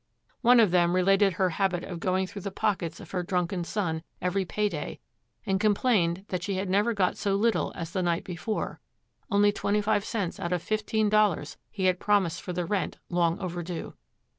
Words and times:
One 0.41 0.59
of 0.59 0.71
them 0.71 0.95
related 0.95 1.33
her 1.33 1.51
habit 1.51 1.83
of 1.83 1.99
going 1.99 2.25
through 2.25 2.41
the 2.41 2.49
pockets 2.49 2.99
of 2.99 3.11
her 3.11 3.21
drunken 3.21 3.63
son 3.63 4.01
every 4.19 4.45
pay 4.45 4.67
day, 4.67 4.99
and 5.45 5.59
complained 5.59 6.25
that 6.29 6.41
she 6.41 6.55
had 6.55 6.67
never 6.71 6.91
got 6.95 7.17
so 7.17 7.35
little 7.35 7.71
as 7.75 7.91
the 7.91 8.01
night 8.01 8.23
before, 8.23 8.79
only 9.29 9.51
twenty 9.51 9.79
five 9.79 10.03
cents 10.03 10.39
out 10.39 10.53
of 10.53 10.63
fifteen 10.63 11.07
dollars 11.07 11.55
he 11.69 11.85
had 11.85 11.99
promised 11.99 12.41
for 12.41 12.51
the 12.51 12.65
rent 12.65 12.97
long 13.09 13.37
overdue. 13.37 13.93